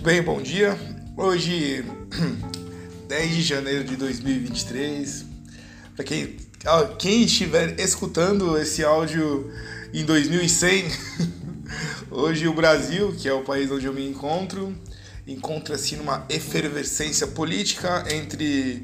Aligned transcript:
Muito 0.00 0.08
bem, 0.08 0.22
bom 0.22 0.40
dia. 0.40 0.78
Hoje, 1.14 1.84
10 3.06 3.34
de 3.34 3.42
janeiro 3.42 3.84
de 3.84 3.96
2023. 3.96 5.26
Para 5.94 6.04
quem, 6.06 6.38
quem 6.98 7.24
estiver 7.24 7.78
escutando 7.78 8.56
esse 8.56 8.82
áudio 8.82 9.52
em 9.92 10.02
2100, 10.02 10.86
hoje 12.10 12.48
o 12.48 12.54
Brasil, 12.54 13.14
que 13.14 13.28
é 13.28 13.32
o 13.34 13.42
país 13.42 13.70
onde 13.70 13.84
eu 13.84 13.92
me 13.92 14.08
encontro, 14.08 14.74
encontra-se 15.26 15.96
numa 15.96 16.24
efervescência 16.30 17.26
política 17.26 18.06
entre 18.10 18.82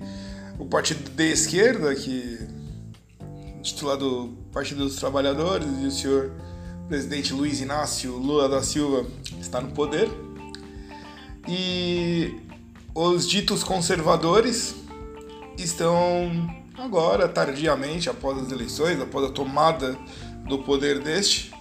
o 0.58 0.66
partido 0.66 1.08
de 1.08 1.32
esquerda, 1.32 1.94
que 1.94 2.38
titulado 3.62 4.36
Partido 4.52 4.84
dos 4.84 4.96
Trabalhadores, 4.96 5.66
e 5.80 5.86
o 5.86 5.90
senhor 5.90 6.30
presidente 6.90 7.32
Luiz 7.32 7.62
Inácio 7.62 8.12
Lula 8.12 8.50
da 8.50 8.62
Silva 8.62 9.06
está 9.40 9.62
no 9.62 9.70
poder 9.72 10.25
e 11.48 12.34
os 12.94 13.28
ditos 13.28 13.62
conservadores 13.62 14.74
estão 15.58 16.30
agora, 16.78 17.28
tardiamente, 17.28 18.08
após 18.08 18.38
as 18.38 18.50
eleições, 18.50 19.00
após 19.00 19.24
a 19.24 19.30
tomada 19.30 19.96
do 20.46 20.58
poder 20.58 21.00
deste, 21.00 21.52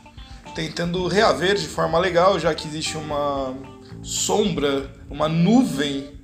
tentando 0.53 1.07
reaver 1.07 1.55
de 1.55 1.67
forma 1.67 1.99
legal, 1.99 2.39
já 2.39 2.53
que 2.53 2.67
existe 2.67 2.97
uma 2.97 3.55
sombra, 4.01 4.93
uma 5.09 5.27
nuvem 5.27 6.15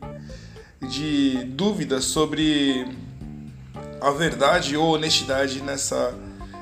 de 0.90 1.44
dúvidas 1.46 2.06
sobre 2.06 2.88
a 4.00 4.12
verdade 4.12 4.76
ou 4.76 4.96
honestidade 4.96 5.62
nessa 5.62 6.14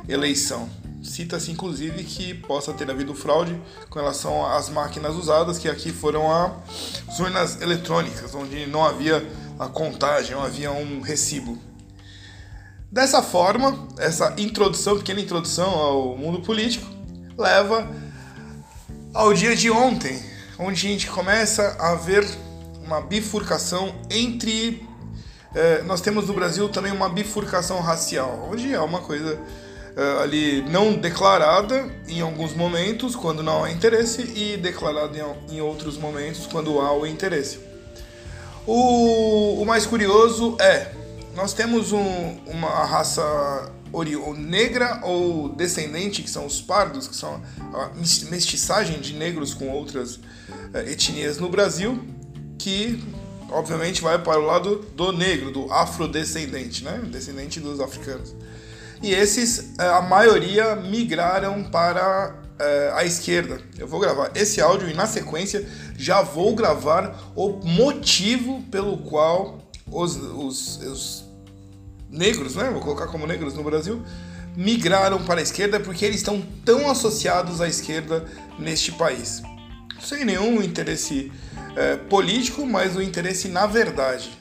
eleição. 0.07 0.69
Cita-se 1.01 1.51
inclusive 1.51 2.03
que 2.03 2.33
possa 2.33 2.73
ter 2.73 2.89
havido 2.89 3.13
fraude 3.13 3.59
com 3.89 3.99
relação 3.99 4.45
às 4.45 4.69
máquinas 4.69 5.15
usadas, 5.15 5.57
que 5.57 5.69
aqui 5.69 5.91
foram 5.91 6.29
as 6.31 7.19
urnas 7.19 7.61
eletrônicas, 7.61 8.35
onde 8.35 8.65
não 8.67 8.83
havia 8.83 9.25
a 9.57 9.67
contagem, 9.67 10.35
não 10.35 10.43
havia 10.43 10.71
um 10.71 11.01
recibo. 11.01 11.57
Dessa 12.91 13.21
forma, 13.21 13.87
essa 13.97 14.33
introdução, 14.37 14.97
pequena 14.97 15.21
introdução 15.21 15.69
ao 15.69 16.17
mundo 16.17 16.41
político, 16.41 16.85
leva 17.37 17.87
ao 19.13 19.33
dia 19.33 19.55
de 19.55 19.69
ontem, 19.69 20.21
onde 20.57 20.87
a 20.87 20.89
gente 20.89 21.07
começa 21.07 21.77
a 21.79 21.95
ver 21.95 22.27
uma 22.83 22.99
bifurcação 22.99 23.95
entre. 24.09 24.85
Eh, 25.53 25.83
nós 25.83 26.01
temos 26.01 26.27
no 26.27 26.33
Brasil 26.33 26.67
também 26.67 26.91
uma 26.91 27.07
bifurcação 27.07 27.79
racial, 27.79 28.49
onde 28.51 28.73
é 28.73 28.79
uma 28.81 29.01
coisa 29.01 29.39
ali 30.21 30.61
não 30.69 30.93
declarada 30.93 31.89
em 32.07 32.21
alguns 32.21 32.53
momentos, 32.53 33.15
quando 33.15 33.43
não 33.43 33.63
há 33.63 33.71
interesse, 33.71 34.21
e 34.21 34.57
declarada 34.57 35.17
em, 35.49 35.61
outros 35.61 35.97
momentos, 35.97 36.47
quando 36.47 36.79
há 36.79 36.91
o 36.93 37.05
interesse. 37.05 37.59
O, 38.65 39.61
o 39.61 39.65
mais 39.65 39.85
curioso 39.85 40.55
é, 40.59 40.91
nós 41.35 41.53
temos 41.53 41.91
um, 41.91 42.37
uma 42.45 42.85
raça 42.85 43.71
negra 44.37 45.01
ou 45.03 45.49
descendente, 45.49 46.21
que 46.21 46.29
são 46.29 46.45
os 46.45 46.61
pardos, 46.61 47.07
que 47.07 47.15
são 47.15 47.41
a 47.73 47.91
mestiçagem 48.29 48.99
de 48.99 49.13
negros 49.13 49.53
com 49.53 49.69
outras 49.69 50.15
uh, 50.15 50.77
etnias 50.87 51.37
no 51.37 51.49
Brasil, 51.49 51.99
que 52.57 53.03
obviamente 53.49 54.01
vai 54.01 54.19
para 54.19 54.39
o 54.39 54.45
lado 54.45 54.85
do 54.95 55.11
negro, 55.11 55.51
do 55.51 55.71
afrodescendente, 55.71 56.83
né? 56.83 57.01
descendente 57.11 57.59
dos 57.59 57.79
africanos. 57.79 58.35
E 59.01 59.13
esses, 59.13 59.73
é, 59.79 59.87
a 59.87 60.01
maioria, 60.01 60.75
migraram 60.75 61.63
para 61.63 62.35
é, 62.59 62.91
a 62.93 63.05
esquerda. 63.05 63.59
Eu 63.77 63.87
vou 63.87 63.99
gravar 63.99 64.31
esse 64.35 64.59
áudio 64.59 64.89
e 64.89 64.93
na 64.93 65.07
sequência 65.07 65.65
já 65.97 66.21
vou 66.21 66.53
gravar 66.53 67.31
o 67.35 67.51
motivo 67.63 68.61
pelo 68.69 68.97
qual 68.97 69.59
os, 69.87 70.15
os, 70.15 70.77
os 70.77 71.25
negros, 72.09 72.55
né? 72.55 72.69
Vou 72.71 72.81
colocar 72.81 73.07
como 73.07 73.25
negros 73.25 73.53
no 73.53 73.63
Brasil, 73.63 74.03
migraram 74.55 75.23
para 75.23 75.39
a 75.39 75.43
esquerda 75.43 75.79
porque 75.79 76.03
eles 76.03 76.17
estão 76.17 76.41
tão 76.65 76.89
associados 76.89 77.61
à 77.61 77.67
esquerda 77.67 78.25
neste 78.57 78.91
país. 78.91 79.41
Sem 80.01 80.25
nenhum 80.25 80.61
interesse 80.61 81.31
é, 81.75 81.95
político, 81.95 82.65
mas 82.65 82.95
o 82.95 83.01
interesse 83.01 83.47
na 83.47 83.65
verdade. 83.65 84.38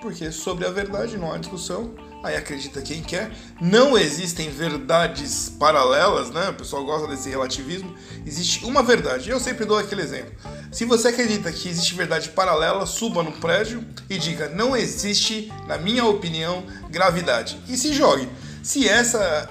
Porque 0.00 0.30
sobre 0.32 0.66
a 0.66 0.70
verdade 0.70 1.16
não 1.16 1.32
há 1.32 1.38
discussão 1.38 1.94
aí 2.22 2.36
acredita 2.36 2.80
quem 2.82 3.02
quer. 3.02 3.30
Não 3.60 3.96
existem 3.96 4.50
verdades 4.50 5.48
paralelas, 5.58 6.30
né? 6.30 6.50
O 6.50 6.54
pessoal 6.54 6.84
gosta 6.84 7.08
desse 7.08 7.28
relativismo. 7.28 7.94
Existe 8.26 8.64
uma 8.64 8.82
verdade. 8.82 9.30
Eu 9.30 9.40
sempre 9.40 9.64
dou 9.64 9.78
aquele 9.78 10.02
exemplo. 10.02 10.32
Se 10.70 10.84
você 10.84 11.08
acredita 11.08 11.50
que 11.50 11.68
existe 11.68 11.94
verdade 11.94 12.30
paralela, 12.30 12.86
suba 12.86 13.22
no 13.22 13.32
prédio 13.32 13.84
e 14.08 14.18
diga: 14.18 14.48
não 14.48 14.76
existe, 14.76 15.52
na 15.66 15.78
minha 15.78 16.04
opinião, 16.04 16.64
gravidade. 16.90 17.60
E 17.68 17.76
se 17.76 17.92
jogue. 17.92 18.28
Se 18.62 18.86
essa, 18.86 19.50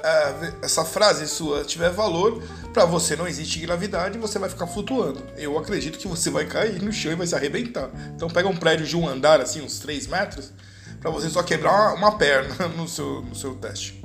essa 0.62 0.86
frase 0.86 1.28
sua 1.28 1.64
tiver 1.64 1.90
valor, 1.90 2.44
para 2.74 2.86
você 2.86 3.16
não 3.16 3.28
existe 3.28 3.60
gravidade, 3.60 4.18
você 4.18 4.38
vai 4.38 4.50
ficar 4.50 4.68
flutuando. 4.68 5.24
Eu 5.38 5.58
acredito 5.58 5.98
que 5.98 6.08
você 6.08 6.30
vai 6.30 6.46
cair 6.46 6.82
no 6.82 6.92
chão 6.92 7.12
e 7.12 7.16
vai 7.16 7.26
se 7.26 7.36
arrebentar. 7.36 7.90
Então 8.16 8.30
pega 8.30 8.48
um 8.48 8.56
prédio 8.56 8.86
de 8.86 8.96
um 8.96 9.08
andar, 9.08 9.42
assim, 9.42 9.62
uns 9.62 9.80
3 9.80 10.08
metros, 10.08 10.52
para 11.00 11.10
você 11.10 11.30
só 11.30 11.42
quebrar 11.42 11.94
uma, 11.96 12.18
perna 12.18 12.68
no 12.78 12.88
seu, 12.88 13.22
no 13.22 13.36
seu 13.36 13.56
teste. 13.56 14.02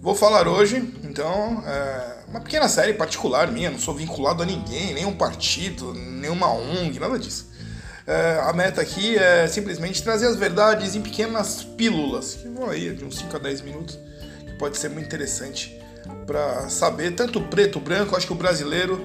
Vou 0.00 0.14
falar 0.14 0.46
hoje, 0.46 0.76
então, 1.02 1.64
é 1.66 2.18
uma 2.28 2.40
pequena 2.40 2.68
série 2.68 2.92
particular 2.92 3.50
minha, 3.50 3.70
não 3.70 3.78
sou 3.78 3.94
vinculado 3.94 4.42
a 4.42 4.46
ninguém, 4.46 4.92
nenhum 4.92 5.16
partido, 5.16 5.94
nenhuma 5.94 6.52
ONG, 6.52 7.00
nada 7.00 7.18
disso. 7.18 7.50
É, 8.06 8.38
a 8.42 8.52
meta 8.52 8.82
aqui 8.82 9.16
é 9.16 9.46
simplesmente 9.46 10.02
trazer 10.02 10.26
as 10.26 10.36
verdades 10.36 10.94
em 10.94 11.00
pequenas 11.00 11.64
pílulas, 11.64 12.34
que 12.34 12.48
vão 12.48 12.68
aí 12.68 12.94
de 12.94 13.02
uns 13.02 13.16
5 13.16 13.34
a 13.34 13.38
10 13.38 13.62
minutos, 13.62 13.98
que 14.46 14.52
pode 14.58 14.76
ser 14.76 14.90
muito 14.90 15.06
interessante 15.06 15.74
para 16.26 16.68
saber, 16.68 17.14
tanto 17.14 17.40
preto, 17.40 17.80
branco, 17.80 18.16
acho 18.16 18.26
que 18.26 18.32
o 18.32 18.36
brasileiro 18.36 19.00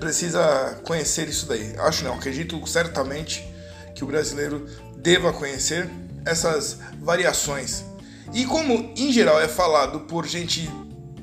precisa 0.00 0.80
conhecer 0.84 1.28
isso 1.28 1.46
daí. 1.46 1.74
Acho 1.78 2.04
não, 2.04 2.14
acredito 2.14 2.64
certamente 2.66 3.46
que 3.94 4.02
o 4.02 4.06
brasileiro 4.06 4.66
deva 4.96 5.32
conhecer 5.32 5.88
essas 6.24 6.78
variações. 7.00 7.84
E 8.32 8.44
como 8.44 8.92
em 8.96 9.12
geral 9.12 9.40
é 9.40 9.48
falado 9.48 10.00
por 10.00 10.26
gente 10.26 10.68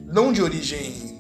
não 0.06 0.32
de 0.32 0.42
origem 0.42 1.20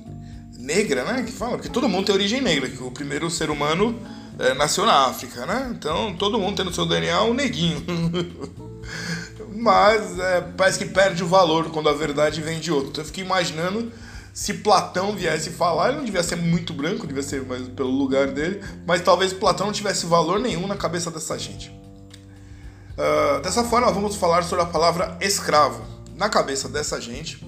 negra, 0.58 1.04
né? 1.04 1.24
Que 1.24 1.32
fala, 1.32 1.54
porque 1.54 1.70
todo 1.70 1.90
mundo 1.90 2.06
tem 2.06 2.16
origem 2.16 2.42
negra, 2.42 2.70
que 2.70 2.82
o 2.82 2.92
primeiro 2.92 3.30
ser 3.30 3.50
humano 3.50 4.00
é, 4.38 4.54
nasceu 4.54 4.86
na 4.86 5.08
África, 5.08 5.46
né? 5.46 5.74
Então 5.76 6.16
todo 6.16 6.40
mundo 6.40 6.58
tem 6.58 6.66
no 6.66 6.74
seu 6.74 6.86
DNA 6.86 7.24
um 7.24 7.34
neguinho. 7.34 7.84
Mas 9.54 10.18
é, 10.20 10.42
parece 10.56 10.78
que 10.78 10.86
perde 10.86 11.24
o 11.24 11.28
valor 11.28 11.70
quando 11.72 11.90
a 11.90 11.94
verdade 11.94 12.42
vem 12.42 12.60
de 12.60 12.72
outro. 12.72 12.90
Então 12.90 13.04
eu 13.04 13.08
fiquei 13.08 13.24
imaginando 13.24 13.92
se 14.34 14.54
Platão 14.56 15.16
viesse 15.16 15.50
falar, 15.50 15.90
ele 15.90 15.98
não 15.98 16.06
devia 16.06 16.24
ser 16.24 16.38
muito 16.38 16.74
branco, 16.74 17.06
devia 17.06 17.24
ser 17.24 17.46
mais 17.46 17.68
pelo 17.68 17.90
lugar 17.90 18.28
dele, 18.28 18.64
mas 18.86 19.02
talvez 19.02 19.34
Platão 19.34 19.68
não 19.68 19.74
tivesse 19.74 20.06
valor 20.06 20.40
nenhum 20.40 20.68
na 20.68 20.78
cabeça 20.78 21.12
dessa 21.12 21.38
gente. 21.38 21.70
Uh, 23.00 23.42
dessa 23.42 23.64
forma, 23.64 23.92
vamos 23.92 24.16
falar 24.16 24.44
sobre 24.44 24.64
a 24.64 24.68
palavra 24.68 25.18
escravo. 25.20 25.84
Na 26.16 26.30
cabeça 26.30 26.68
dessa 26.68 27.00
gente, 27.02 27.46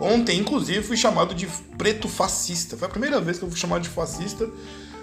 ontem, 0.00 0.38
inclusive, 0.38 0.82
fui 0.82 0.96
chamado 0.96 1.34
de 1.34 1.46
preto 1.76 2.08
fascista. 2.08 2.76
Foi 2.76 2.86
a 2.86 2.90
primeira 2.90 3.20
vez 3.20 3.38
que 3.38 3.44
eu 3.44 3.48
fui 3.48 3.58
chamado 3.58 3.82
de 3.82 3.88
fascista 3.88 4.48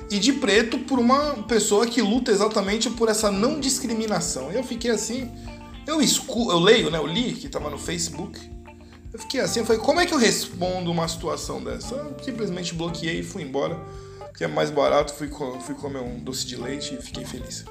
e 0.10 0.20
de 0.20 0.34
preto 0.34 0.80
por 0.80 1.00
uma 1.00 1.44
pessoa 1.48 1.86
que 1.86 2.02
luta 2.02 2.32
exatamente 2.32 2.90
por 2.90 3.10
essa 3.10 3.32
não 3.32 3.60
discriminação. 3.60 4.52
E 4.52 4.56
eu 4.56 4.64
fiquei 4.64 4.92
assim, 4.92 5.32
eu 5.90 6.02
eu 6.52 6.60
leio, 6.60 6.90
né? 6.92 6.98
Eu 6.98 7.08
li 7.08 7.34
que 7.34 7.48
estava 7.48 7.70
no 7.70 7.78
Facebook. 7.78 8.40
Eu 9.12 9.20
fiquei 9.20 9.40
assim, 9.40 9.60
eu 9.60 9.66
falei, 9.66 9.82
como 9.82 10.00
é 10.00 10.06
que 10.06 10.14
eu 10.14 10.20
respondo 10.20 10.92
uma 10.92 11.08
situação 11.08 11.64
dessa? 11.64 11.96
Eu 11.96 12.16
simplesmente 12.24 12.76
bloqueei 12.76 13.22
e 13.22 13.24
fui 13.24 13.42
embora, 13.42 13.76
que 14.38 14.44
é 14.44 14.48
mais 14.48 14.70
barato, 14.70 15.14
fui, 15.14 15.30
fui 15.66 15.76
comer 15.76 16.00
um 16.00 16.20
doce 16.20 16.46
de 16.46 16.56
leite 16.56 16.94
e 16.94 17.02
fiquei 17.02 17.26
feliz. 17.26 17.66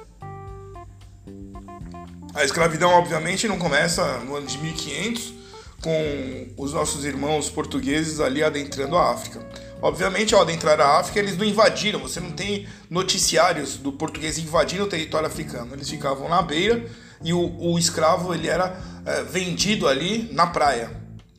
A 2.35 2.45
escravidão, 2.45 2.91
obviamente, 2.91 3.47
não 3.47 3.59
começa 3.59 4.19
no 4.19 4.37
ano 4.37 4.47
de 4.47 4.59
1500 4.59 5.35
com 5.81 6.49
os 6.57 6.73
nossos 6.73 7.05
irmãos 7.05 7.49
portugueses 7.49 8.19
ali 8.19 8.43
adentrando 8.43 8.97
a 8.97 9.11
África. 9.13 9.41
Obviamente, 9.81 10.35
ao 10.35 10.43
adentrar 10.43 10.81
a 10.81 10.99
África, 10.99 11.21
eles 11.21 11.37
não 11.37 11.45
invadiram. 11.45 12.01
Você 12.01 12.19
não 12.19 12.33
tem 12.33 12.67
noticiários 12.91 13.77
do 13.77 13.93
português 13.93 14.39
invadindo 14.39 14.85
o 14.85 14.89
território 14.89 15.29
africano. 15.29 15.73
Eles 15.73 15.89
ficavam 15.89 16.29
na 16.29 16.43
beira 16.43 16.85
e 17.23 17.33
o, 17.33 17.57
o 17.59 17.79
escravo 17.79 18.35
ele 18.35 18.49
era 18.49 18.77
é, 19.05 19.23
vendido 19.23 19.89
ali 19.89 20.29
na 20.33 20.47
praia. 20.47 20.91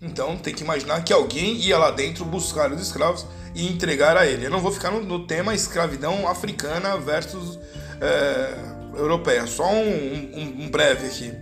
Então, 0.02 0.38
tem 0.38 0.54
que 0.54 0.64
imaginar 0.64 1.04
que 1.04 1.12
alguém 1.12 1.56
ia 1.58 1.78
lá 1.78 1.92
dentro 1.92 2.24
buscar 2.24 2.72
os 2.72 2.82
escravos 2.82 3.26
e 3.54 3.68
entregar 3.68 4.16
a 4.16 4.26
ele. 4.26 4.46
Eu 4.46 4.50
não 4.50 4.60
vou 4.60 4.72
ficar 4.72 4.92
no, 4.92 5.02
no 5.02 5.26
tema 5.28 5.54
escravidão 5.54 6.28
africana 6.28 6.98
versus 6.98 7.60
é, 8.00 8.54
europeia, 8.98 9.46
só 9.46 9.70
um, 9.70 10.32
um, 10.34 10.64
um 10.64 10.70
breve 10.70 11.08
aqui. 11.08 11.34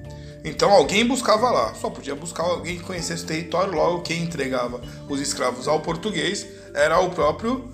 Então 0.43 0.71
alguém 0.71 1.05
buscava 1.05 1.49
lá, 1.51 1.73
só 1.73 1.89
podia 1.89 2.15
buscar 2.15 2.43
alguém 2.43 2.77
que 2.77 2.83
conhecesse 2.83 3.23
o 3.23 3.27
território, 3.27 3.73
logo 3.73 4.01
quem 4.01 4.23
entregava 4.23 4.79
os 5.09 5.19
escravos 5.19 5.67
ao 5.67 5.81
português 5.81 6.47
era 6.73 6.99
o 6.99 7.09
próprio 7.09 7.69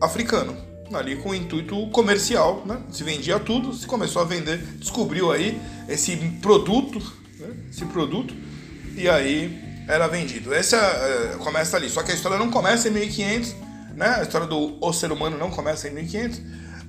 africano. 0.00 0.71
Ali 0.96 1.16
com 1.16 1.34
intuito 1.34 1.86
comercial, 1.88 2.62
né? 2.66 2.80
Se 2.90 3.04
vendia 3.04 3.38
tudo, 3.38 3.72
se 3.72 3.86
começou 3.86 4.22
a 4.22 4.24
vender, 4.24 4.58
descobriu 4.78 5.30
aí 5.30 5.60
esse 5.88 6.16
produto, 6.40 6.98
né? 7.38 7.48
esse 7.70 7.84
produto, 7.86 8.34
e 8.96 9.08
aí 9.08 9.84
era 9.88 10.06
vendido. 10.06 10.54
Essa 10.54 10.76
é, 10.76 11.36
começa 11.38 11.76
ali, 11.76 11.88
só 11.88 12.02
que 12.02 12.12
a 12.12 12.14
história 12.14 12.38
não 12.38 12.50
começa 12.50 12.88
em 12.88 12.92
1500, 12.92 13.54
né? 13.94 14.16
A 14.18 14.22
história 14.22 14.46
do 14.46 14.76
o 14.80 14.92
ser 14.92 15.12
humano 15.12 15.36
não 15.36 15.50
começa 15.50 15.88
em 15.88 15.92
1500 15.92 16.40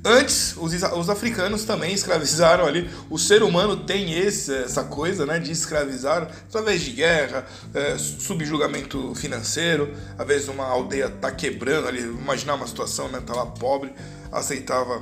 Antes, 0.06 0.56
os, 0.58 0.74
os, 0.74 1.10
africanos 1.10 1.64
também 1.64 1.94
escravizaram 1.94 2.66
ali. 2.66 2.90
O 3.10 3.18
ser 3.18 3.42
humano 3.42 3.78
tem 3.78 4.14
esse, 4.14 4.54
essa 4.54 4.84
coisa 4.84 5.26
né, 5.26 5.40
de 5.40 5.50
escravizar 5.52 6.24
através 6.50 6.82
de 6.82 6.92
guerra, 6.92 7.46
é, 7.74 7.98
subjugamento 7.98 9.16
financeiro. 9.16 9.94
Às 10.18 10.28
vezes 10.28 10.48
uma 10.50 10.66
aldeia 10.66 11.10
tá 11.10 11.32
quebrando 11.32 11.88
ali. 11.88 12.02
Imaginar 12.02 12.56
uma 12.56 12.68
situação, 12.68 13.08
né? 13.08 13.22
Tá 13.26 13.34
lá 13.34 13.46
pobre, 13.46 13.94
aceitava 14.30 15.02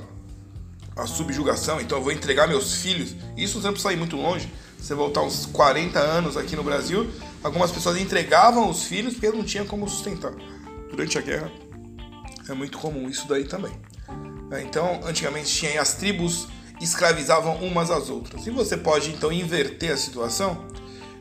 a 0.95 1.07
subjugação, 1.07 1.81
então 1.81 1.97
eu 1.97 2.03
vou 2.03 2.11
entregar 2.11 2.47
meus 2.47 2.75
filhos. 2.75 3.15
Isso 3.35 3.59
não 3.59 3.71
precisa 3.71 3.93
ir 3.93 3.97
muito 3.97 4.15
longe. 4.15 4.53
Você 4.77 4.93
voltar 4.93 5.23
uns 5.23 5.47
40 5.47 5.99
anos 5.99 6.37
aqui 6.37 6.55
no 6.55 6.63
Brasil, 6.63 7.09
algumas 7.43 7.71
pessoas 7.71 7.97
entregavam 7.97 8.69
os 8.69 8.83
filhos 8.83 9.13
porque 9.13 9.29
não 9.29 9.43
tinha 9.43 9.65
como 9.65 9.89
sustentar. 9.89 10.33
Durante 10.91 11.17
a 11.17 11.21
guerra 11.21 11.51
é 12.47 12.53
muito 12.53 12.77
comum 12.77 13.09
isso 13.09 13.27
daí 13.27 13.45
também. 13.45 13.71
Né? 14.51 14.61
Então, 14.61 14.99
antigamente 15.05 15.49
tinha 15.49 15.81
as 15.81 15.93
tribos 15.93 16.47
escravizavam 16.81 17.55
umas 17.57 17.89
às 17.89 18.09
outras. 18.09 18.45
E 18.45 18.51
você 18.51 18.75
pode 18.75 19.09
então 19.11 19.31
inverter 19.31 19.93
a 19.93 19.97
situação, 19.97 20.67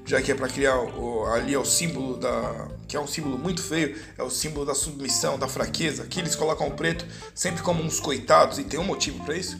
já 0.04 0.20
que 0.20 0.32
é 0.32 0.34
para 0.34 0.48
criar 0.48 0.78
o, 0.78 1.24
ali 1.26 1.54
é 1.54 1.58
o 1.58 1.64
símbolo 1.64 2.16
da 2.16 2.68
que 2.88 2.96
é 2.96 3.00
um 3.00 3.06
símbolo 3.06 3.38
muito 3.38 3.62
feio, 3.62 3.96
é 4.18 4.22
o 4.22 4.30
símbolo 4.30 4.66
da 4.66 4.74
submissão, 4.74 5.38
da 5.38 5.46
fraqueza. 5.46 6.02
Aqui 6.02 6.18
eles 6.18 6.34
colocam 6.34 6.66
o 6.66 6.72
preto 6.72 7.06
sempre 7.32 7.62
como 7.62 7.80
uns 7.84 8.00
coitados 8.00 8.58
e 8.58 8.64
tem 8.64 8.80
um 8.80 8.84
motivo 8.84 9.24
para 9.24 9.36
isso. 9.36 9.56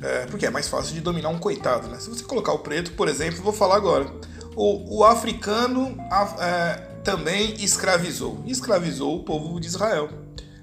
É, 0.00 0.26
porque 0.26 0.46
é 0.46 0.50
mais 0.50 0.68
fácil 0.68 0.94
de 0.94 1.00
dominar 1.00 1.30
um 1.30 1.40
coitado, 1.40 1.88
né? 1.88 1.98
Se 1.98 2.08
você 2.08 2.22
colocar 2.22 2.52
o 2.52 2.60
preto, 2.60 2.92
por 2.92 3.08
exemplo, 3.08 3.42
vou 3.42 3.52
falar 3.52 3.74
agora. 3.74 4.06
O, 4.54 4.98
o 4.98 5.04
africano 5.04 5.96
é, 6.38 6.74
também 7.02 7.56
escravizou. 7.58 8.44
Escravizou 8.46 9.16
o 9.16 9.24
povo 9.24 9.58
de 9.58 9.66
Israel. 9.66 10.08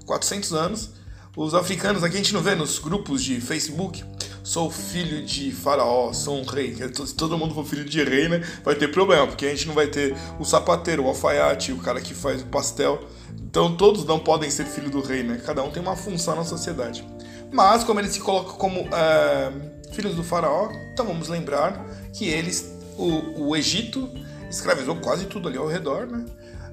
400 0.06 0.54
anos 0.54 0.95
os 1.36 1.54
africanos 1.54 2.02
aqui 2.02 2.14
a 2.14 2.18
gente 2.18 2.32
não 2.32 2.40
vê 2.40 2.54
nos 2.54 2.78
grupos 2.78 3.22
de 3.22 3.40
Facebook. 3.40 4.02
Sou 4.42 4.70
filho 4.70 5.24
de 5.26 5.52
faraó, 5.52 6.12
sou 6.12 6.40
um 6.40 6.44
rei. 6.44 6.74
Se 6.74 7.14
todo 7.14 7.36
mundo 7.36 7.54
for 7.54 7.64
filho 7.66 7.84
de 7.84 8.02
rei, 8.02 8.28
né? 8.28 8.40
Vai 8.64 8.74
ter 8.74 8.88
problema, 8.88 9.26
porque 9.26 9.44
a 9.44 9.50
gente 9.50 9.66
não 9.66 9.74
vai 9.74 9.88
ter 9.88 10.16
o 10.38 10.44
sapateiro, 10.44 11.04
o 11.04 11.08
alfaiate, 11.08 11.72
o 11.72 11.78
cara 11.78 12.00
que 12.00 12.14
faz 12.14 12.40
o 12.40 12.46
pastel. 12.46 13.04
Então 13.38 13.76
todos 13.76 14.04
não 14.04 14.18
podem 14.18 14.50
ser 14.50 14.64
filho 14.64 14.88
do 14.88 15.02
rei, 15.02 15.22
né? 15.22 15.42
Cada 15.44 15.62
um 15.62 15.70
tem 15.70 15.82
uma 15.82 15.96
função 15.96 16.36
na 16.36 16.44
sociedade. 16.44 17.06
Mas 17.52 17.84
como 17.84 18.00
eles 18.00 18.12
se 18.12 18.20
colocam 18.20 18.54
como 18.54 18.88
é, 18.94 19.52
filhos 19.92 20.14
do 20.14 20.24
faraó, 20.24 20.70
então 20.92 21.06
vamos 21.06 21.28
lembrar 21.28 21.84
que 22.14 22.28
eles, 22.28 22.72
o, 22.96 23.48
o 23.48 23.56
Egito, 23.56 24.08
escravizou 24.48 24.96
quase 24.96 25.26
tudo 25.26 25.48
ali 25.48 25.58
ao 25.58 25.66
redor, 25.66 26.06
né? 26.06 26.24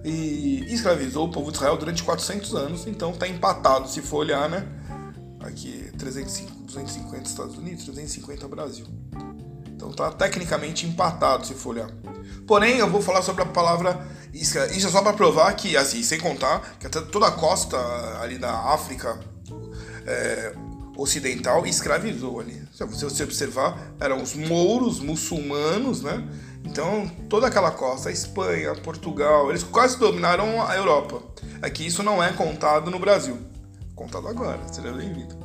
E 0.03 0.65
escravizou 0.67 1.27
o 1.27 1.31
povo 1.31 1.51
de 1.51 1.57
Israel 1.57 1.77
durante 1.77 2.03
400 2.03 2.55
anos, 2.55 2.87
então 2.87 3.11
está 3.11 3.27
empatado, 3.27 3.87
se 3.87 4.01
for 4.01 4.17
olhar, 4.17 4.49
né? 4.49 4.65
Aqui 5.39 5.91
305, 5.97 6.51
250 6.63 7.29
Estados 7.29 7.57
Unidos, 7.57 7.83
350 7.85 8.47
Brasil. 8.47 8.85
Então 9.67 9.91
está 9.91 10.11
tecnicamente 10.11 10.85
empatado, 10.85 11.45
se 11.45 11.53
for 11.53 11.71
olhar. 11.71 11.89
Porém, 12.47 12.77
eu 12.77 12.89
vou 12.89 13.01
falar 13.01 13.21
sobre 13.21 13.43
a 13.43 13.45
palavra 13.45 14.05
isso 14.33 14.57
é 14.57 14.79
só 14.79 15.01
para 15.03 15.13
provar 15.13 15.53
que, 15.53 15.77
assim, 15.77 16.01
sem 16.01 16.19
contar 16.19 16.75
que 16.79 16.89
toda 16.89 17.27
a 17.27 17.31
costa 17.31 17.77
ali 18.19 18.39
da 18.39 18.51
África 18.73 19.19
é, 20.07 20.55
ocidental 20.97 21.67
escravizou 21.67 22.39
ali. 22.39 22.63
Se 22.73 22.83
você 22.83 23.23
observar, 23.23 23.93
eram 23.99 24.23
os 24.23 24.33
mouros 24.33 24.99
muçulmanos, 24.99 26.01
né? 26.01 26.27
Então, 26.65 27.07
toda 27.29 27.47
aquela 27.47 27.71
costa, 27.71 28.09
a 28.09 28.11
Espanha, 28.11 28.73
Portugal, 28.75 29.49
eles 29.49 29.63
quase 29.63 29.97
dominaram 29.97 30.65
a 30.65 30.75
Europa. 30.75 31.21
Aqui 31.61 31.85
isso 31.85 32.01
não 32.01 32.23
é 32.23 32.31
contado 32.31 32.89
no 32.89 32.99
Brasil. 32.99 33.37
Contado 33.95 34.27
agora, 34.27 34.59
seja 34.71 34.91
bem-vindo. 34.91 35.37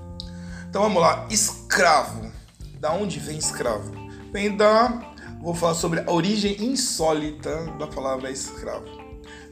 Então 0.69 0.83
vamos 0.83 1.01
lá, 1.01 1.27
escravo. 1.31 2.31
Da 2.79 2.93
onde 2.93 3.19
vem 3.19 3.37
escravo? 3.37 3.93
Vem 4.33 4.57
da. 4.57 5.13
Vou 5.43 5.55
falar 5.55 5.75
sobre 5.75 6.01
a 6.01 6.11
origem 6.11 6.57
insólita 6.63 7.65
da 7.79 7.87
palavra 7.87 8.31
escravo. 8.31 8.87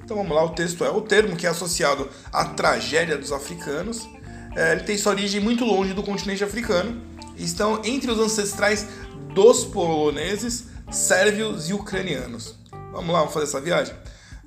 Então 0.02 0.16
vamos 0.16 0.34
lá, 0.34 0.44
o 0.44 0.50
texto 0.50 0.84
é 0.84 0.90
o 0.90 1.00
termo 1.00 1.36
que 1.36 1.46
é 1.46 1.50
associado 1.50 2.08
à 2.32 2.44
tragédia 2.44 3.18
dos 3.18 3.32
africanos. 3.32 4.08
É, 4.54 4.72
ele 4.72 4.82
tem 4.82 4.96
sua 4.96 5.12
origem 5.12 5.40
muito 5.40 5.64
longe 5.64 5.92
do 5.92 6.02
continente 6.02 6.44
africano. 6.44 7.02
Estão 7.36 7.82
entre 7.84 8.10
os 8.10 8.18
ancestrais 8.18 8.86
dos 9.34 9.64
poloneses 9.64 10.68
sérvios 10.96 11.69
e 11.69 11.75
ucranianos. 11.75 12.54
Vamos 12.93 13.12
lá, 13.12 13.20
vamos 13.20 13.34
fazer 13.34 13.46
essa 13.46 13.60
viagem? 13.60 13.94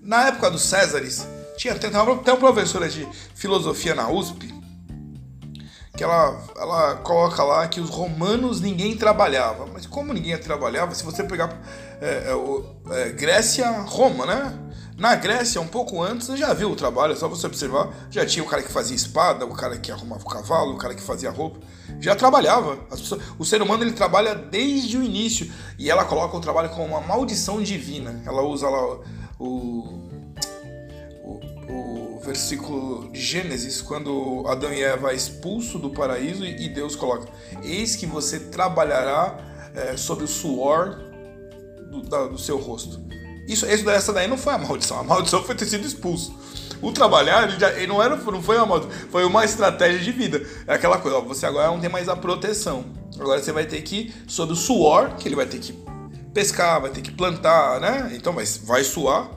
Na 0.01 0.27
época 0.27 0.49
dos 0.49 0.63
Césares, 0.63 1.27
tinha 1.57 1.73
até 1.73 1.87
uma, 1.89 2.15
professora 2.17 2.89
de 2.89 3.07
filosofia 3.35 3.93
na 3.93 4.09
USP 4.09 4.57
que 5.95 6.03
ela, 6.03 6.41
ela 6.55 6.95
coloca 6.97 7.43
lá 7.43 7.67
que 7.67 7.81
os 7.81 7.89
romanos 7.89 8.61
ninguém 8.61 8.95
trabalhava. 8.95 9.65
Mas 9.65 9.85
como 9.85 10.13
ninguém 10.13 10.37
trabalhava, 10.37 10.95
se 10.95 11.03
você 11.03 11.23
pegar 11.23 11.61
é, 12.01 12.31
é, 12.31 13.01
é, 13.01 13.09
Grécia, 13.09 13.69
Roma, 13.81 14.25
né? 14.25 14.57
Na 14.99 15.15
Grécia, 15.15 15.61
um 15.61 15.67
pouco 15.67 16.03
antes, 16.03 16.27
já 16.37 16.53
viu 16.53 16.69
o 16.69 16.75
trabalho, 16.75 17.13
é 17.13 17.15
só 17.15 17.29
você 17.29 17.47
observar. 17.47 17.89
Já 18.11 18.25
tinha 18.25 18.43
o 18.43 18.47
cara 18.47 18.61
que 18.61 18.69
fazia 18.69 18.93
espada, 18.93 19.45
o 19.45 19.53
cara 19.55 19.77
que 19.77 19.89
arrumava 19.93 20.21
o 20.21 20.27
cavalo, 20.27 20.73
o 20.73 20.77
cara 20.77 20.93
que 20.93 21.01
fazia 21.01 21.31
roupa. 21.31 21.57
Já 22.01 22.17
trabalhava. 22.17 22.75
Pessoas, 22.75 23.21
o 23.39 23.45
ser 23.45 23.61
humano 23.61 23.81
ele 23.81 23.93
trabalha 23.93 24.35
desde 24.35 24.97
o 24.97 25.03
início. 25.03 25.49
E 25.77 25.89
ela 25.89 26.03
coloca 26.03 26.35
o 26.35 26.41
trabalho 26.41 26.69
como 26.71 26.85
uma 26.85 26.99
maldição 26.99 27.63
divina. 27.63 28.21
Ela 28.25 28.41
usa 28.41 28.67
lá 28.67 28.99
o, 29.39 30.09
o, 31.23 31.39
o 31.69 32.19
versículo 32.21 33.09
de 33.09 33.21
Gênesis, 33.21 33.81
quando 33.81 34.43
Adão 34.47 34.73
e 34.73 34.83
Eva 34.83 35.13
é 35.13 35.15
expulso 35.15 35.79
do 35.79 35.91
paraíso 35.91 36.43
e 36.43 36.67
Deus 36.67 36.97
coloca: 36.97 37.25
Eis 37.63 37.95
que 37.95 38.05
você 38.05 38.37
trabalhará 38.37 39.37
é, 39.73 39.95
sob 39.95 40.25
o 40.25 40.27
suor 40.27 40.99
do, 41.89 42.01
da, 42.01 42.27
do 42.27 42.37
seu 42.37 42.57
rosto. 42.57 42.99
Isso, 43.49 43.65
essa 43.65 44.13
daí 44.13 44.27
não 44.27 44.37
foi 44.37 44.53
a 44.53 44.59
maldição. 44.59 44.99
A 44.99 45.03
maldição 45.03 45.43
foi 45.43 45.55
ter 45.55 45.65
sido 45.65 45.85
expulso. 45.85 46.37
O 46.83 46.91
trabalhar, 46.91 47.49
ele, 47.49 47.59
já, 47.59 47.71
ele 47.71 47.87
não, 47.87 48.01
era, 48.01 48.15
não 48.15 48.43
foi 48.43 48.57
uma 48.57 48.65
maldição, 48.67 48.91
foi 49.09 49.25
uma 49.25 49.43
estratégia 49.43 49.99
de 49.99 50.11
vida. 50.11 50.45
É 50.67 50.75
aquela 50.75 50.99
coisa, 50.99 51.17
ó, 51.17 51.21
você 51.21 51.47
agora 51.47 51.67
não 51.67 51.79
tem 51.79 51.89
mais 51.89 52.07
a 52.07 52.15
proteção. 52.15 52.85
Agora 53.19 53.41
você 53.41 53.51
vai 53.51 53.65
ter 53.65 53.81
que, 53.81 54.13
sob 54.27 54.53
o 54.53 54.55
suor, 54.55 55.15
que 55.15 55.27
ele 55.27 55.35
vai 55.35 55.47
ter 55.47 55.57
que 55.57 55.73
pescar, 56.31 56.79
vai 56.79 56.91
ter 56.91 57.01
que 57.01 57.11
plantar, 57.11 57.81
né? 57.81 58.11
Então 58.13 58.33
vai, 58.33 58.45
vai 58.63 58.83
suar. 58.83 59.31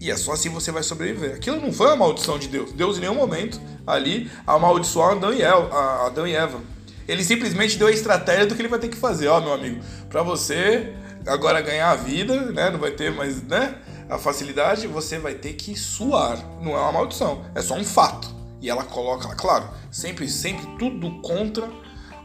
E 0.00 0.10
é 0.10 0.16
só 0.16 0.32
assim 0.32 0.48
você 0.48 0.72
vai 0.72 0.82
sobreviver. 0.82 1.36
Aquilo 1.36 1.60
não 1.60 1.72
foi 1.72 1.86
uma 1.88 1.96
maldição 1.96 2.38
de 2.38 2.48
Deus. 2.48 2.72
Deus 2.72 2.96
em 2.96 3.00
nenhum 3.00 3.14
momento 3.14 3.60
ali 3.86 4.30
amaldiçoou 4.46 5.04
Adão 5.04 5.34
e 5.34 5.42
Eva. 5.42 6.06
Adão 6.06 6.26
e 6.26 6.34
Eva. 6.34 6.60
Ele 7.06 7.22
simplesmente 7.22 7.76
deu 7.76 7.88
a 7.88 7.92
estratégia 7.92 8.46
do 8.46 8.54
que 8.54 8.62
ele 8.62 8.68
vai 8.68 8.78
ter 8.78 8.88
que 8.88 8.96
fazer. 8.96 9.28
Ó, 9.28 9.40
meu 9.40 9.52
amigo, 9.52 9.80
para 10.08 10.22
você 10.22 10.94
agora 11.26 11.60
ganhar 11.60 11.90
a 11.90 11.96
vida, 11.96 12.52
né? 12.52 12.70
Não 12.70 12.78
vai 12.78 12.90
ter 12.90 13.12
mais, 13.12 13.42
né? 13.42 13.76
A 14.08 14.18
facilidade, 14.18 14.86
você 14.86 15.18
vai 15.18 15.34
ter 15.34 15.54
que 15.54 15.76
suar. 15.76 16.38
Não 16.60 16.72
é 16.72 16.80
uma 16.80 16.92
maldição, 16.92 17.44
é 17.54 17.62
só 17.62 17.74
um 17.74 17.84
fato. 17.84 18.34
E 18.60 18.70
ela 18.70 18.84
coloca, 18.84 19.34
claro, 19.34 19.68
sempre, 19.90 20.28
sempre 20.28 20.66
tudo 20.78 21.20
contra 21.20 21.70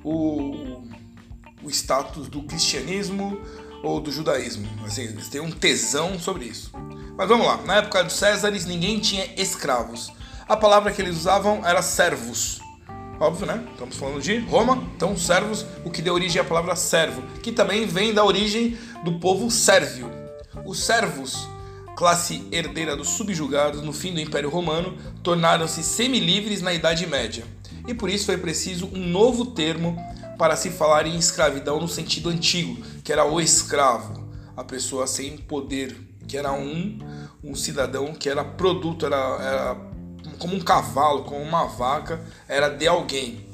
o, 0.03 0.83
o 1.63 1.69
status 1.69 2.27
do 2.27 2.43
cristianismo 2.43 3.41
ou 3.83 3.99
do 3.99 4.11
judaísmo. 4.11 4.67
Assim, 4.85 5.03
eles 5.03 5.29
têm 5.29 5.41
um 5.41 5.51
tesão 5.51 6.19
sobre 6.19 6.45
isso. 6.45 6.71
Mas 7.17 7.27
vamos 7.27 7.45
lá, 7.45 7.57
na 7.63 7.77
época 7.77 8.03
dos 8.03 8.13
Césares 8.13 8.65
ninguém 8.65 8.99
tinha 8.99 9.25
escravos. 9.35 10.11
A 10.47 10.55
palavra 10.55 10.91
que 10.91 11.01
eles 11.01 11.17
usavam 11.17 11.65
era 11.65 11.81
servos. 11.81 12.58
Óbvio, 13.19 13.47
né? 13.47 13.67
Estamos 13.73 13.97
falando 13.97 14.21
de 14.21 14.37
Roma, 14.37 14.81
então 14.95 15.17
servos, 15.17 15.65
o 15.83 15.91
que 15.91 16.01
deu 16.01 16.13
origem 16.13 16.41
à 16.41 16.45
palavra 16.45 16.73
servo, 16.73 17.21
que 17.43 17.51
também 17.51 17.85
vem 17.85 18.13
da 18.13 18.23
origem 18.23 18.77
do 19.03 19.19
povo 19.19 19.51
sérvio. 19.51 20.09
Os 20.65 20.79
servos, 20.79 21.45
classe 21.97 22.47
herdeira 22.49 22.95
dos 22.95 23.09
subjugados 23.09 23.81
no 23.81 23.91
fim 23.91 24.13
do 24.13 24.21
Império 24.21 24.49
Romano, 24.49 24.97
tornaram-se 25.21 25.83
semilivres 25.83 26.61
na 26.61 26.73
Idade 26.73 27.05
Média. 27.05 27.43
E 27.85 27.93
por 27.93 28.09
isso 28.09 28.27
foi 28.27 28.37
preciso 28.37 28.89
um 28.93 29.05
novo 29.05 29.47
termo 29.47 29.97
para 30.37 30.55
se 30.55 30.69
falar 30.69 31.05
em 31.05 31.17
escravidão 31.17 31.77
no 31.77 31.89
sentido 31.89 32.29
antigo, 32.29 32.81
que 33.03 33.11
era 33.11 33.25
o 33.25 33.41
escravo, 33.41 34.29
a 34.55 34.63
pessoa 34.63 35.05
sem 35.05 35.37
poder, 35.37 35.97
que 36.25 36.37
era 36.37 36.53
um, 36.53 36.97
um 37.43 37.53
cidadão 37.53 38.13
que 38.13 38.29
era 38.29 38.45
produto, 38.45 39.05
era, 39.05 39.17
era 39.17 39.88
como 40.37 40.55
um 40.55 40.59
cavalo, 40.59 41.23
como 41.23 41.41
uma 41.41 41.65
vaca, 41.65 42.21
era 42.47 42.69
de 42.69 42.87
alguém. 42.87 43.45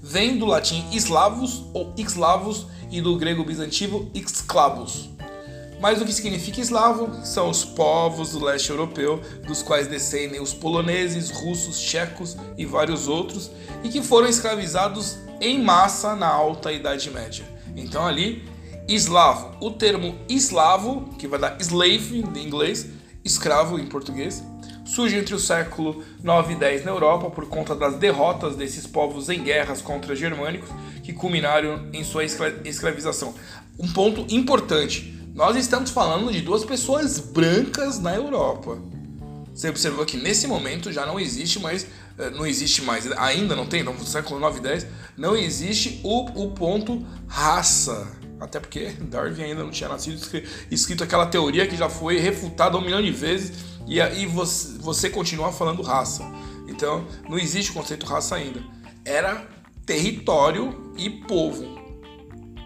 Vem 0.00 0.38
do 0.38 0.46
latim 0.46 0.88
eslavos 0.92 1.64
ou 1.74 1.92
eslavos 1.96 2.66
e 2.90 3.00
do 3.00 3.16
grego 3.16 3.44
bizantino 3.44 4.10
esclavos. 4.14 5.10
Mas 5.80 6.00
o 6.00 6.04
que 6.04 6.12
significa 6.12 6.60
eslavo 6.60 7.24
são 7.24 7.48
os 7.48 7.64
povos 7.64 8.32
do 8.32 8.44
leste 8.44 8.70
europeu, 8.70 9.20
dos 9.46 9.62
quais 9.62 9.86
descendem 9.86 10.40
os 10.40 10.52
poloneses, 10.52 11.30
russos, 11.30 11.80
tchecos 11.80 12.36
e 12.56 12.66
vários 12.66 13.06
outros, 13.06 13.50
e 13.84 13.88
que 13.88 14.02
foram 14.02 14.28
escravizados 14.28 15.18
em 15.40 15.62
massa 15.62 16.16
na 16.16 16.28
Alta 16.28 16.72
Idade 16.72 17.10
Média. 17.10 17.44
Então 17.76 18.04
ali, 18.04 18.44
eslavo, 18.88 19.56
o 19.60 19.70
termo 19.70 20.18
eslavo, 20.28 21.10
que 21.16 21.28
vai 21.28 21.38
dar 21.38 21.56
slave 21.60 22.24
em 22.34 22.44
inglês, 22.44 22.86
escravo 23.24 23.78
em 23.78 23.86
português, 23.86 24.42
surge 24.88 25.16
entre 25.16 25.34
o 25.34 25.38
século 25.38 26.02
9 26.22 26.54
e 26.54 26.56
10 26.56 26.84
na 26.84 26.90
Europa 26.90 27.30
por 27.30 27.46
conta 27.46 27.74
das 27.74 27.96
derrotas 27.96 28.56
desses 28.56 28.86
povos 28.86 29.28
em 29.28 29.42
guerras 29.42 29.82
contra 29.82 30.16
germânicos 30.16 30.70
que 31.04 31.12
culminaram 31.12 31.88
em 31.92 32.02
sua 32.02 32.24
escravização. 32.24 33.34
Um 33.78 33.88
ponto 33.92 34.26
importante: 34.34 35.14
nós 35.34 35.56
estamos 35.56 35.90
falando 35.90 36.32
de 36.32 36.40
duas 36.40 36.64
pessoas 36.64 37.18
brancas 37.18 38.00
na 38.00 38.14
Europa. 38.14 38.78
Você 39.54 39.68
observou 39.68 40.06
que 40.06 40.16
nesse 40.16 40.46
momento 40.46 40.90
já 40.92 41.04
não 41.04 41.18
existe 41.18 41.58
mais, 41.58 41.86
eh, 42.16 42.30
não 42.30 42.46
existe 42.46 42.80
mais, 42.82 43.10
ainda 43.12 43.56
não 43.56 43.66
tem, 43.66 43.82
no 43.82 44.06
século 44.06 44.38
9 44.38 44.60
e 44.60 44.62
10, 44.62 44.86
não 45.16 45.36
existe 45.36 46.00
o, 46.04 46.44
o 46.44 46.50
ponto 46.52 47.04
raça. 47.26 48.16
Até 48.40 48.60
porque 48.60 48.92
Darwin 49.00 49.42
ainda 49.42 49.64
não 49.64 49.70
tinha 49.70 49.88
nascido 49.88 50.20
escrito 50.70 51.02
aquela 51.02 51.26
teoria 51.26 51.66
que 51.66 51.76
já 51.76 51.88
foi 51.88 52.20
refutada 52.20 52.78
um 52.78 52.80
milhão 52.80 53.02
de 53.02 53.10
vezes 53.10 53.77
e 53.88 54.00
aí 54.00 54.26
você, 54.26 54.78
você 54.78 55.10
continua 55.10 55.50
falando 55.50 55.82
raça. 55.82 56.22
Então 56.68 57.06
não 57.28 57.38
existe 57.38 57.70
o 57.70 57.74
conceito 57.74 58.06
raça 58.06 58.36
ainda. 58.36 58.62
Era 59.04 59.46
território 59.86 60.92
e 60.96 61.08
povo. 61.08 61.78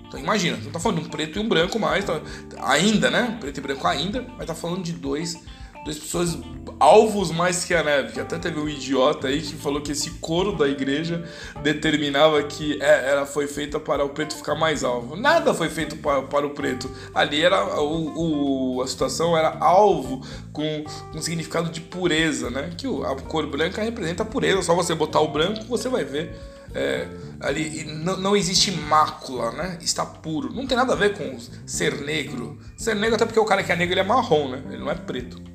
Então 0.09 0.19
imagina, 0.19 0.59
não 0.59 0.71
tá 0.71 0.81
falando 0.81 1.01
de 1.01 1.07
um 1.07 1.11
preto 1.11 1.39
e 1.39 1.41
um 1.43 1.49
branco 1.49 1.79
mais, 1.79 2.05
tá, 2.05 2.21
ainda, 2.61 3.11
né? 3.11 3.39
Preto 3.41 3.59
e 3.59 3.61
branco 3.61 3.87
ainda, 3.87 4.27
mas 4.37 4.47
tá 4.47 4.55
falando 4.55 4.83
de 4.83 4.93
dois, 4.93 5.41
duas 5.85 5.99
pessoas 5.99 6.39
alvos 6.79 7.31
mais 7.31 7.65
que 7.65 7.75
a 7.75 7.83
neve. 7.83 8.13
Que 8.13 8.21
até 8.21 8.39
teve 8.39 8.59
um 8.59 8.69
idiota 8.69 9.29
aí 9.29 9.41
que 9.41 9.55
falou 9.55 9.81
que 9.81 9.93
esse 9.93 10.11
coro 10.13 10.57
da 10.57 10.69
igreja 10.69 11.25
determinava 11.63 12.43
que 12.43 12.81
é, 12.83 13.11
ela 13.11 13.27
foi 13.27 13.47
feita 13.47 13.79
para 13.79 14.05
o 14.05 14.09
preto 14.11 14.35
ficar 14.35 14.55
mais 14.55 14.85
alvo. 14.85 15.17
Nada 15.17 15.55
foi 15.55 15.69
feito 15.69 15.97
para, 15.97 16.23
para 16.23 16.47
o 16.47 16.51
preto. 16.51 16.91
Ali 17.15 17.43
era 17.43 17.81
o, 17.81 18.77
o, 18.77 18.83
a 18.83 18.87
situação 18.87 19.37
era 19.37 19.57
alvo 19.59 20.25
com 20.53 20.85
um 21.15 21.23
significado 21.23 21.71
de 21.71 21.81
pureza, 21.81 22.51
né? 22.51 22.73
Que 22.77 22.87
a 22.87 23.15
cor 23.23 23.47
branca 23.47 23.83
representa 23.83 24.23
a 24.23 24.27
pureza. 24.27 24.63
Só 24.63 24.75
você 24.75 24.95
botar 24.95 25.21
o 25.21 25.29
branco, 25.29 25.65
você 25.65 25.89
vai 25.89 26.05
ver 26.05 26.35
é, 26.75 27.07
ali 27.41 27.85
não, 27.85 28.17
não 28.17 28.37
existe 28.37 28.71
mácula, 28.71 29.51
né? 29.53 29.79
Está 29.81 30.05
puro. 30.07 30.53
Não 30.53 30.67
tem 30.67 30.77
nada 30.77 30.93
a 30.95 30.97
ver 30.97 31.17
com 31.17 31.39
ser 31.67 32.01
negro. 32.01 32.59
Ser 32.77 32.95
negro 32.95 33.17
até 33.17 33.27
porque 33.27 33.41
o 33.41 33.45
cara 33.45 33.63
que 33.63 33.73
é 33.73 33.77
negro 33.77 33.93
ele 33.93 34.01
é 34.01 34.05
marrom, 34.05 34.49
né? 34.49 34.63
Ele 34.69 34.79
não 34.79 34.91
é 34.91 34.95
preto. 34.95 35.52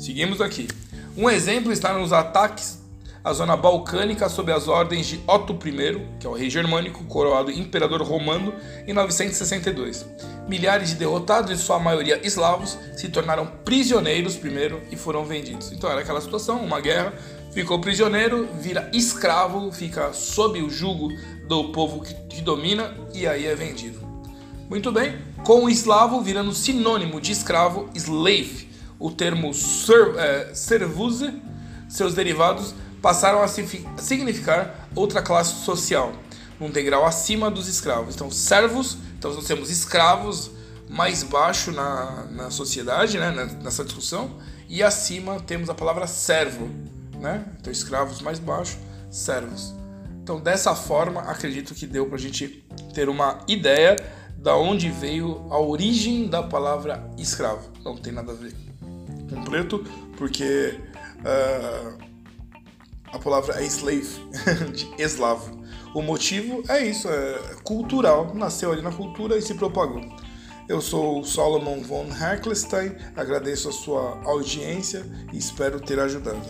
Seguimos 0.00 0.40
aqui. 0.40 0.66
Um 1.14 1.28
exemplo 1.28 1.70
está 1.70 1.92
nos 1.92 2.10
ataques 2.10 2.80
à 3.22 3.34
zona 3.34 3.54
balcânica 3.54 4.30
sob 4.30 4.50
as 4.50 4.66
ordens 4.66 5.06
de 5.06 5.20
Otto 5.26 5.52
I, 5.52 6.06
que 6.18 6.26
é 6.26 6.30
o 6.30 6.32
rei 6.32 6.48
germânico, 6.48 7.04
coroado 7.04 7.50
imperador 7.50 8.00
romano, 8.00 8.54
em 8.86 8.94
962. 8.94 10.06
Milhares 10.48 10.88
de 10.88 10.94
derrotados, 10.94 11.50
em 11.50 11.56
sua 11.56 11.78
maioria 11.78 12.18
eslavos, 12.26 12.78
se 12.96 13.10
tornaram 13.10 13.46
prisioneiros 13.62 14.36
primeiro 14.36 14.80
e 14.90 14.96
foram 14.96 15.26
vendidos. 15.26 15.70
Então 15.70 15.90
era 15.90 16.00
aquela 16.00 16.22
situação, 16.22 16.64
uma 16.64 16.80
guerra, 16.80 17.12
ficou 17.52 17.78
prisioneiro, 17.78 18.48
vira 18.58 18.90
escravo, 18.94 19.70
fica 19.70 20.14
sob 20.14 20.62
o 20.62 20.70
jugo 20.70 21.10
do 21.46 21.72
povo 21.72 22.00
que 22.00 22.40
domina 22.40 22.96
e 23.12 23.26
aí 23.26 23.44
é 23.44 23.54
vendido. 23.54 24.00
Muito 24.66 24.90
bem, 24.90 25.18
com 25.44 25.64
o 25.64 25.68
eslavo 25.68 26.22
virando 26.22 26.54
sinônimo 26.54 27.20
de 27.20 27.32
escravo, 27.32 27.90
slave, 27.94 28.69
o 29.00 29.10
termo 29.10 29.52
ser, 29.54 30.14
é, 30.18 30.54
servuse, 30.54 31.32
seus 31.88 32.14
derivados 32.14 32.74
passaram 33.00 33.42
a 33.42 33.48
significar 33.48 34.88
outra 34.94 35.22
classe 35.22 35.64
social, 35.64 36.12
num 36.60 36.70
degrau 36.70 37.06
acima 37.06 37.50
dos 37.50 37.66
escravos. 37.66 38.14
Então, 38.14 38.30
servos, 38.30 38.98
então 39.18 39.32
nós 39.32 39.46
temos 39.46 39.70
escravos 39.70 40.50
mais 40.86 41.22
baixo 41.22 41.72
na, 41.72 42.26
na 42.30 42.50
sociedade, 42.50 43.18
né, 43.18 43.30
nessa 43.62 43.82
discussão, 43.82 44.38
e 44.68 44.82
acima 44.82 45.40
temos 45.40 45.70
a 45.70 45.74
palavra 45.74 46.06
servo, 46.06 46.68
né? 47.18 47.44
Então, 47.58 47.72
escravos 47.72 48.20
mais 48.20 48.38
baixos, 48.38 48.78
servos. 49.10 49.74
Então, 50.22 50.38
dessa 50.38 50.74
forma, 50.74 51.22
acredito 51.22 51.74
que 51.74 51.86
deu 51.86 52.06
para 52.06 52.16
a 52.16 52.20
gente 52.20 52.64
ter 52.94 53.08
uma 53.08 53.40
ideia 53.48 53.96
da 54.36 54.56
onde 54.56 54.90
veio 54.90 55.46
a 55.50 55.58
origem 55.58 56.28
da 56.28 56.42
palavra 56.42 57.10
escravo. 57.18 57.70
Não 57.84 57.96
tem 57.96 58.12
nada 58.12 58.32
a 58.32 58.34
ver 58.34 58.69
com 59.30 59.42
preto, 59.44 59.84
porque 60.16 60.78
uh, 61.20 61.98
a 63.12 63.18
palavra 63.18 63.62
é 63.62 63.66
slave, 63.66 64.08
de 64.74 65.02
eslavo. 65.02 65.60
O 65.94 66.02
motivo 66.02 66.62
é 66.68 66.84
isso, 66.84 67.08
é 67.08 67.56
cultural, 67.64 68.34
nasceu 68.34 68.70
ali 68.70 68.82
na 68.82 68.92
cultura 68.92 69.36
e 69.36 69.42
se 69.42 69.54
propagou. 69.54 70.02
Eu 70.68 70.80
sou 70.80 71.24
Solomon 71.24 71.82
von 71.82 72.06
Heckelstein, 72.06 72.94
agradeço 73.16 73.68
a 73.68 73.72
sua 73.72 74.22
audiência 74.24 75.04
e 75.32 75.38
espero 75.38 75.80
ter 75.80 75.98
ajudado. 75.98 76.46